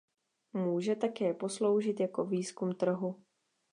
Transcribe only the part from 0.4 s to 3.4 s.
Může také posloužit jako výzkum trhu.